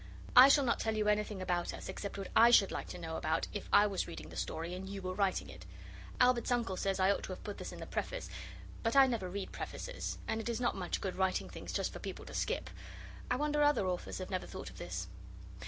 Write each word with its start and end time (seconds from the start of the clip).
I 0.35 0.49
shall 0.49 0.63
not 0.65 0.79
tell 0.79 0.95
you 0.97 1.07
anything 1.07 1.43
about 1.43 1.75
us 1.75 1.87
except 1.87 2.17
what 2.17 2.31
I 2.35 2.49
should 2.49 2.71
like 2.71 2.87
to 2.87 2.97
know 2.97 3.17
about 3.17 3.47
if 3.53 3.69
I 3.71 3.85
was 3.85 4.07
reading 4.07 4.29
the 4.29 4.35
story 4.35 4.73
and 4.73 4.89
you 4.89 4.99
were 4.99 5.13
writing 5.13 5.47
it. 5.47 5.63
Albert's 6.19 6.49
uncle 6.49 6.75
says 6.75 6.99
I 6.99 7.11
ought 7.11 7.21
to 7.21 7.33
have 7.33 7.43
put 7.43 7.59
this 7.59 7.71
in 7.71 7.79
the 7.79 7.85
preface, 7.85 8.27
but 8.81 8.95
I 8.95 9.05
never 9.05 9.29
read 9.29 9.51
prefaces, 9.51 10.17
and 10.27 10.41
it 10.41 10.49
is 10.49 10.59
not 10.59 10.75
much 10.75 11.01
good 11.01 11.17
writing 11.17 11.49
things 11.51 11.71
just 11.71 11.93
for 11.93 11.99
people 11.99 12.25
to 12.25 12.33
skip. 12.33 12.71
I 13.29 13.35
wonder 13.35 13.61
other 13.61 13.85
authors 13.85 14.17
have 14.17 14.31
never 14.31 14.47
thought 14.47 14.71
of 14.71 14.79
this. 14.79 15.07